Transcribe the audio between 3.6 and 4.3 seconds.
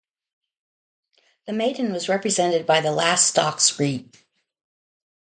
reaped.